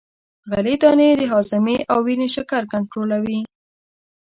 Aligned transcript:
غلې 0.49 0.75
دانې 0.81 1.09
د 1.19 1.21
هاضمې 1.31 1.77
او 1.91 1.97
وینې 2.05 2.27
شکر 2.35 2.61
کنترولوي. 2.73 3.39